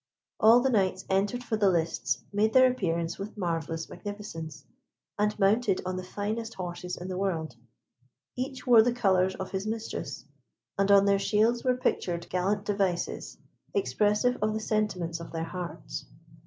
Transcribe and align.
All 0.39 0.61
the 0.61 0.71
knights 0.71 1.05
entered 1.11 1.43
for 1.43 1.57
the 1.57 1.69
lists 1.69 2.23
made 2.33 2.53
their 2.53 2.71
appearance 2.71 3.19
with 3.19 3.37
marvellous 3.37 3.87
magnificence, 3.87 4.65
and 5.19 5.37
mounted 5.37 5.79
on 5.85 5.95
the 5.95 6.03
finest 6.03 6.55
horses 6.55 6.97
in 6.97 7.07
the 7.07 7.19
world. 7.19 7.55
Each 8.35 8.65
wore 8.65 8.81
the 8.81 8.93
colours 8.93 9.35
of 9.35 9.51
his 9.51 9.67
mistress, 9.67 10.25
and 10.75 10.89
on 10.89 11.05
their 11.05 11.19
shields 11.19 11.63
were 11.63 11.77
pictured 11.77 12.27
gallant 12.31 12.65
devices, 12.65 13.37
expressive 13.75 14.39
of 14.41 14.53
the 14.55 14.59
sentiments 14.59 15.19
of 15.19 15.31
their 15.31 15.43
hearts. 15.43 16.05